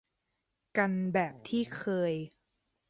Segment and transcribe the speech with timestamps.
[0.77, 2.13] กันแบบที่เคย